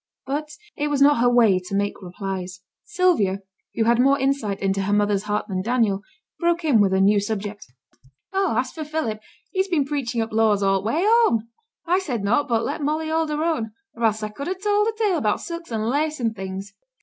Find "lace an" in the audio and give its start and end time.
15.83-16.33